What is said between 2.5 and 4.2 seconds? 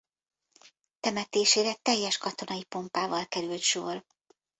pompával került sor.